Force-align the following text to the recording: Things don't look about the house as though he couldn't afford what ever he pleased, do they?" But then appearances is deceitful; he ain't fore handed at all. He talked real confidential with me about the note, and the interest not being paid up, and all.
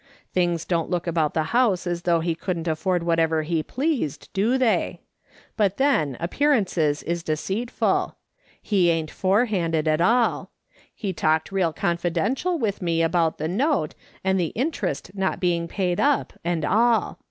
Things 0.33 0.65
don't 0.65 0.89
look 0.89 1.05
about 1.05 1.35
the 1.35 1.43
house 1.53 1.85
as 1.85 2.01
though 2.01 2.21
he 2.21 2.33
couldn't 2.33 2.67
afford 2.67 3.03
what 3.03 3.19
ever 3.19 3.43
he 3.43 3.61
pleased, 3.61 4.29
do 4.33 4.57
they?" 4.57 5.01
But 5.55 5.77
then 5.77 6.17
appearances 6.19 7.03
is 7.03 7.21
deceitful; 7.21 8.15
he 8.59 8.89
ain't 8.89 9.11
fore 9.11 9.45
handed 9.45 9.87
at 9.87 10.01
all. 10.01 10.49
He 10.95 11.13
talked 11.13 11.51
real 11.51 11.71
confidential 11.71 12.57
with 12.57 12.81
me 12.81 13.03
about 13.03 13.37
the 13.37 13.47
note, 13.47 13.93
and 14.23 14.39
the 14.39 14.51
interest 14.57 15.11
not 15.13 15.39
being 15.39 15.67
paid 15.67 15.99
up, 15.99 16.33
and 16.43 16.65
all. 16.65 17.19